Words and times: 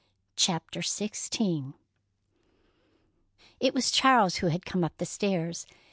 CHAPTER 0.35 0.79
XVI 0.79 1.75
It 3.59 3.75
was 3.75 3.91
Charles 3.91 4.37
who 4.37 4.47
had 4.47 4.65
come 4.65 4.83
up 4.83 4.97
the 4.97 5.05
stairs. 5.05 5.67